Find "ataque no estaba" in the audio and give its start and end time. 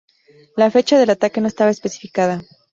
1.11-1.69